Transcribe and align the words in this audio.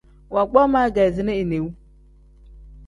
Woogboo 0.33 0.67
ma 0.71 0.81
ikeezina 0.89 1.33
inewu. 1.41 1.69